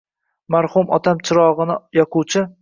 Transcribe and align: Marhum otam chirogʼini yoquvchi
Marhum 0.55 0.89
otam 0.99 1.21
chirogʼini 1.29 1.77
yoquvchi 1.99 2.45